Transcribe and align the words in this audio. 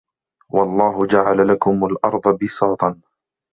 وَاللَّهُ 0.49 1.05
جَعَلَ 1.07 1.47
لَكُمُ 1.47 1.85
الأَرضَ 1.85 2.37
بِساطًا 2.41 3.01